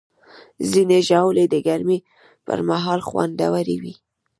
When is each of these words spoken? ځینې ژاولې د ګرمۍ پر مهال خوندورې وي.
ځینې 0.71 0.97
ژاولې 1.07 1.45
د 1.49 1.55
ګرمۍ 1.67 1.99
پر 2.45 2.59
مهال 2.69 2.99
خوندورې 3.07 3.75
وي. 3.81 3.93